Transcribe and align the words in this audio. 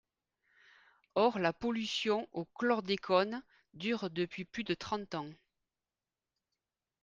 Or 1.13 1.37
la 1.37 1.53
pollution 1.53 2.27
au 2.31 2.45
chlordécone 2.57 3.43
dure 3.75 4.09
depuis 4.09 4.45
plus 4.45 4.63
de 4.63 4.73
trente 4.73 5.13
ans. 5.13 5.29